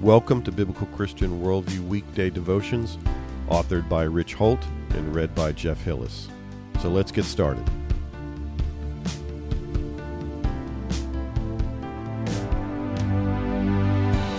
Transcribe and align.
Welcome 0.00 0.42
to 0.42 0.50
Biblical 0.50 0.88
Christian 0.88 1.40
Worldview 1.40 1.86
Weekday 1.86 2.28
Devotions, 2.28 2.98
authored 3.48 3.88
by 3.88 4.02
Rich 4.02 4.34
Holt 4.34 4.58
and 4.90 5.14
read 5.14 5.32
by 5.36 5.52
Jeff 5.52 5.80
Hillis. 5.84 6.26
So 6.82 6.90
let's 6.90 7.12
get 7.12 7.24
started. 7.24 7.64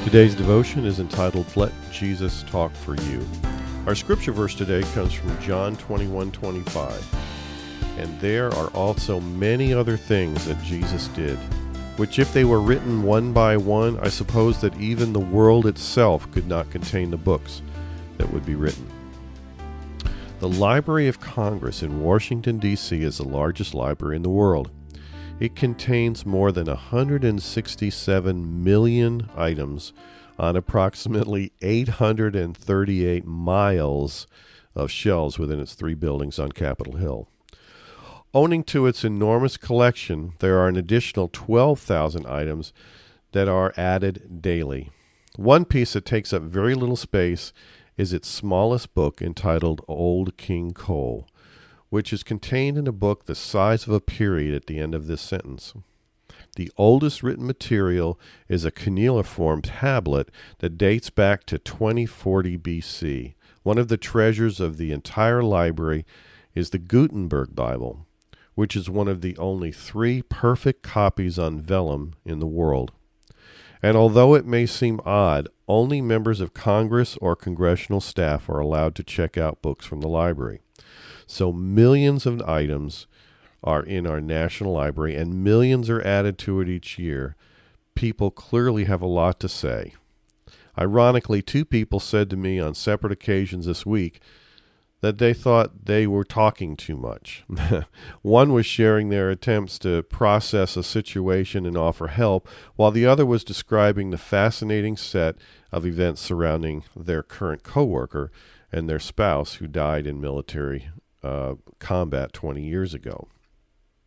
Today's 0.04 0.36
devotion 0.36 0.86
is 0.86 1.00
entitled 1.00 1.48
Let 1.56 1.72
Jesus 1.90 2.44
Talk 2.44 2.74
for 2.74 2.96
You. 2.96 3.26
Our 3.88 3.96
scripture 3.96 4.34
verse 4.34 4.56
today 4.56 4.84
comes 4.94 5.14
from 5.14 5.40
John 5.42 5.78
21 5.78 6.34
25. 6.34 7.16
And 7.98 8.20
there 8.20 8.54
are 8.56 8.68
also 8.72 9.22
many 9.22 9.74
other 9.74 9.96
things 9.96 10.46
that 10.48 10.62
Jesus 10.62 11.08
did 11.10 11.40
which 11.98 12.20
if 12.20 12.34
they 12.34 12.44
were 12.44 12.60
written 12.60 13.04
one 13.04 13.32
by 13.34 13.58
one, 13.58 14.00
I 14.00 14.10
suppose 14.10 14.62
that 14.62 14.80
even 14.80 15.14
the 15.14 15.20
world 15.20 15.66
itself 15.66 16.30
could 16.32 16.48
not 16.48 16.70
contain 16.70 17.12
the 17.12 17.18
books 17.18 17.62
that 18.18 18.32
would 18.32 18.46
be 18.46 18.56
written. 18.56 18.88
The 20.40 20.50
Library 20.50 21.08
of 21.08 21.22
Congress 21.22 21.82
in 21.82 22.04
Washington, 22.04 22.60
D.C. 22.60 23.02
is 23.02 23.18
the 23.18 23.24
largest 23.28 23.74
library 23.74 24.18
in 24.18 24.24
the 24.24 24.30
world. 24.30 24.70
It 25.40 25.56
contains 25.56 26.26
more 26.26 26.52
than 26.52 26.68
167 26.68 28.64
million 28.64 29.30
items 29.36 29.94
on 30.38 30.56
approximately 30.56 31.52
838 31.62 33.26
miles 33.26 34.28
of 34.76 34.92
shelves 34.92 35.40
within 35.40 35.60
its 35.60 35.74
three 35.74 35.94
buildings 35.94 36.38
on 36.38 36.52
Capitol 36.52 36.98
Hill. 36.98 37.30
Owning 38.36 38.66
to 38.66 38.86
its 38.86 39.06
enormous 39.06 39.56
collection, 39.56 40.34
there 40.40 40.60
are 40.60 40.68
an 40.68 40.76
additional 40.76 41.30
12,000 41.32 42.28
items 42.28 42.74
that 43.32 43.48
are 43.48 43.74
added 43.78 44.42
daily. 44.42 44.92
One 45.38 45.64
piece 45.64 45.94
that 45.94 46.04
takes 46.04 46.34
up 46.34 46.42
very 46.42 46.76
little 46.76 46.98
space 46.98 47.54
is 47.96 48.12
its 48.12 48.28
smallest 48.28 48.94
book 48.94 49.22
entitled 49.22 49.86
Old 49.88 50.36
King 50.36 50.74
Cole, 50.74 51.30
which 51.88 52.12
is 52.12 52.24
contained 52.24 52.78
in 52.78 52.88
a 52.88 52.92
book 52.92 53.24
the 53.24 53.36
size 53.36 53.88
of 53.88 53.94
a 53.94 54.02
period 54.02 54.54
at 54.54 54.68
the 54.68 54.80
end 54.80 54.94
of 54.94 55.08
this 55.08 55.22
sentence. 55.22 55.74
The 56.58 56.70
oldest 56.76 57.24
written 57.24 57.48
material 57.48 58.20
is 58.50 58.66
a 58.66 58.72
cuneiform 58.72 59.62
tablet 59.62 60.30
that 60.60 60.78
dates 60.78 61.10
back 61.10 61.46
to 61.46 61.58
2040 61.58 62.58
BC. 62.58 63.36
One 63.64 63.78
of 63.78 63.88
the 63.88 63.96
treasures 63.96 64.60
of 64.60 64.76
the 64.76 64.92
entire 64.92 65.42
library 65.42 66.06
is 66.54 66.72
the 66.72 66.80
Gutenberg 66.80 67.56
Bible, 67.56 68.06
which 68.56 68.76
is 68.76 68.90
one 68.90 69.08
of 69.08 69.22
the 69.22 69.38
only 69.38 69.72
three 69.72 70.22
perfect 70.24 70.82
copies 70.82 71.38
on 71.38 71.60
vellum 71.60 72.14
in 72.26 72.40
the 72.40 72.48
world. 72.48 72.92
And 73.84 73.96
although 73.96 74.34
it 74.34 74.46
may 74.46 74.66
seem 74.66 75.00
odd, 75.06 75.48
only 75.68 76.02
members 76.02 76.42
of 76.42 76.54
Congress 76.54 77.18
or 77.22 77.36
congressional 77.36 78.02
staff 78.02 78.50
are 78.50 78.60
allowed 78.60 78.96
to 78.96 79.04
check 79.04 79.38
out 79.38 79.62
books 79.62 79.86
from 79.86 80.02
the 80.02 80.08
library. 80.08 80.62
So 81.28 81.52
millions 81.52 82.26
of 82.26 82.42
items 82.42 83.08
are 83.64 83.84
in 83.84 84.08
our 84.08 84.22
National 84.22 84.74
Library, 84.74 85.16
and 85.16 85.44
millions 85.44 85.90
are 85.90 86.06
added 86.06 86.38
to 86.40 86.62
it 86.62 86.70
each 86.70 86.98
year. 86.98 87.36
People 87.96 88.32
clearly 88.32 88.86
have 88.86 89.02
a 89.02 89.08
lot 89.08 89.40
to 89.40 89.50
say. 89.50 89.94
Ironically, 90.78 91.42
two 91.42 91.66
people 91.66 92.00
said 92.00 92.30
to 92.30 92.38
me 92.38 92.60
on 92.60 92.76
separate 92.76 93.12
occasions 93.12 93.66
this 93.66 93.86
week 93.86 94.22
that 95.02 95.18
they 95.18 95.34
thought 95.34 95.86
they 95.86 96.08
were 96.08 96.24
talking 96.24 96.76
too 96.76 96.96
much. 96.96 97.44
One 98.22 98.54
was 98.54 98.66
sharing 98.66 99.10
their 99.10 99.30
attempts 99.30 99.78
to 99.80 100.04
process 100.04 100.76
a 100.76 100.84
situation 100.84 101.66
and 101.66 101.78
offer 101.78 102.08
help, 102.08 102.48
while 102.76 102.92
the 102.92 103.06
other 103.06 103.26
was 103.26 103.44
describing 103.44 104.10
the 104.10 104.18
fascinating 104.18 104.98
set 104.98 105.36
of 105.72 105.86
events 105.86 106.22
surrounding 106.22 106.84
their 106.96 107.22
current 107.22 107.64
coworker 107.64 108.32
and 108.72 108.90
their 108.90 109.00
spouse 109.00 109.56
who 109.56 109.68
died 109.68 110.08
in 110.08 110.20
military 110.20 110.90
uh, 111.24 111.56
combat 111.80 112.34
20 112.34 112.62
years 112.62 112.94
ago. 112.94 113.28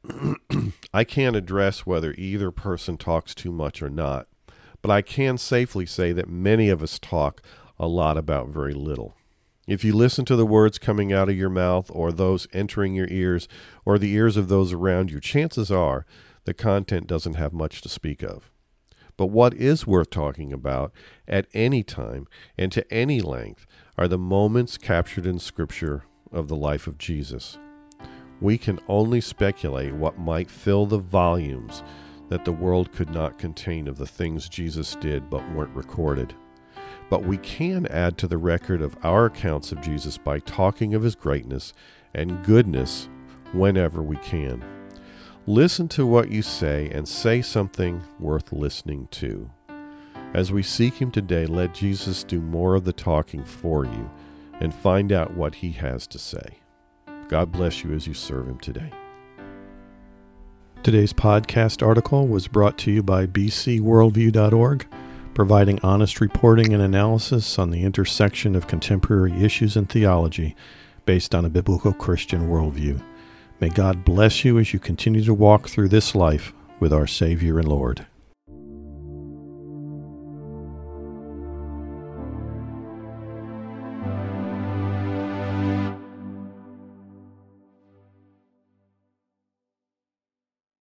I 0.95 1.05
can't 1.05 1.37
address 1.37 1.87
whether 1.87 2.13
either 2.15 2.51
person 2.51 2.97
talks 2.97 3.35
too 3.35 3.53
much 3.53 3.83
or 3.83 3.91
not, 3.91 4.29
but 4.81 4.91
I 4.91 5.03
can 5.03 5.39
safely 5.39 5.87
say 5.87 6.13
that 6.13 6.29
many 6.29 6.69
of 6.71 6.83
us 6.83 6.99
talk 6.99 7.43
a 7.79 7.87
lot 7.87 8.17
about 8.17 8.49
very 8.49 8.75
little. 8.75 9.15
If 9.69 9.85
you 9.85 9.93
listen 9.93 10.25
to 10.25 10.35
the 10.35 10.47
words 10.47 10.79
coming 10.79 11.13
out 11.13 11.29
of 11.29 11.37
your 11.37 11.51
mouth 11.51 11.91
or 11.93 12.11
those 12.11 12.49
entering 12.55 12.95
your 12.95 13.07
ears 13.11 13.47
or 13.85 13.99
the 13.99 14.11
ears 14.13 14.39
of 14.39 14.49
those 14.49 14.73
around 14.73 15.11
you, 15.11 15.21
chances 15.21 15.71
are 15.71 16.07
the 16.47 16.55
content 16.55 17.07
doesn't 17.07 17.35
have 17.35 17.53
much 17.53 17.83
to 17.83 17.91
speak 17.91 18.23
of. 18.23 18.51
But 19.19 19.27
what 19.27 19.53
is 19.53 19.87
worth 19.87 20.09
talking 20.09 20.55
about 20.55 20.91
at 21.29 21.49
any 21.53 21.83
time 21.83 22.27
and 22.57 22.73
to 22.73 22.91
any 22.91 23.21
length 23.21 23.67
are 23.99 24.09
the 24.09 24.17
moments 24.17 24.79
captured 24.79 25.27
in 25.27 25.39
Scripture 25.39 26.05
of 26.33 26.49
the 26.49 26.57
life 26.57 26.87
of 26.87 26.97
Jesus. 26.97 27.59
We 28.41 28.57
can 28.57 28.81
only 28.89 29.21
speculate 29.21 29.93
what 29.93 30.19
might 30.19 30.51
fill 30.51 30.87
the 30.87 30.97
volumes 30.97 31.83
that 32.31 32.47
the 32.47 32.53
world 32.53 32.91
could 32.93 33.11
not 33.11 33.39
contain 33.39 33.87
of 33.87 33.99
the 33.99 34.07
things 34.07 34.49
Jesus 34.49 34.95
did 34.95 35.29
but 35.29 35.47
weren't 35.53 35.77
recorded. 35.77 36.35
But 37.11 37.25
we 37.25 37.39
can 37.39 37.87
add 37.87 38.19
to 38.19 38.29
the 38.29 38.39
record 38.39 38.83
of 38.83 38.97
our 39.03 39.27
accounts 39.27 39.73
of 39.73 39.81
Jesus 39.81 40.19
by 40.19 40.41
talking 40.41 40.95
of 40.95 41.03
his 41.03 41.15
greatness 41.15 41.73
and 42.15 42.45
goodness 42.45 43.09
whenever 43.53 44.03
we 44.03 44.17
can. 44.17 44.63
Listen 45.47 45.89
to 45.89 46.07
what 46.07 46.31
you 46.31 46.43
say 46.43 46.91
and 46.91 47.09
say 47.09 47.41
something 47.41 48.03
worth 48.21 48.53
listening 48.53 49.09
to. 49.13 49.51
As 50.35 50.53
we 50.53 50.63
seek 50.63 50.95
him 50.95 51.11
today, 51.11 51.47
let 51.47 51.73
Jesus 51.73 52.23
do 52.23 52.41
more 52.41 52.75
of 52.75 52.85
the 52.85 52.93
talking 52.93 53.43
for 53.43 53.87
you 53.87 54.11
and 54.61 54.75
find 54.75 55.11
out 55.11 55.35
what 55.35 55.55
he 55.55 55.73
has 55.73 56.07
to 56.09 56.19
say. 56.19 56.59
God 57.29 57.51
bless 57.51 57.83
you 57.83 57.95
as 57.95 58.07
you 58.07 58.13
serve 58.13 58.47
him 58.47 58.59
today. 58.59 58.91
Today's 60.83 61.13
podcast 61.13 61.85
article 61.85 62.29
was 62.29 62.47
brought 62.47 62.79
to 62.79 62.91
you 62.91 63.03
by 63.03 63.27
bcworldview.org 63.27 64.87
providing 65.39 65.79
honest 65.85 66.21
reporting 66.21 66.75
and 66.75 66.83
analysis 66.83 67.61
on 67.61 67.71
the 67.71 67.85
intersection 67.85 68.57
of 68.57 68.67
contemporary 68.67 69.33
issues 69.41 69.77
and 69.77 69.89
theology 69.89 70.57
based 71.07 71.33
on 71.33 71.45
a 71.45 71.49
biblical 71.49 71.93
Christian 71.93 72.49
worldview. 72.49 73.01
May 73.61 73.69
God 73.69 74.05
bless 74.05 74.45
you 74.45 74.59
as 74.59 74.73
you 74.73 74.81
continue 74.81 75.23
to 75.23 75.33
walk 75.33 75.69
through 75.69 75.91
this 75.91 76.17
life 76.17 76.53
with 76.81 76.93
our 76.93 77.07
Savior 77.07 77.61
and 77.61 77.69
Lord. 77.69 78.05